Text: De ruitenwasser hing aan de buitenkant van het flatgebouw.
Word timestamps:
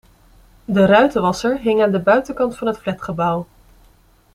De 0.75 0.81
ruitenwasser 0.85 1.57
hing 1.59 1.81
aan 1.81 1.91
de 1.91 1.99
buitenkant 1.99 2.57
van 2.57 2.67
het 2.67 2.77
flatgebouw. 2.77 3.47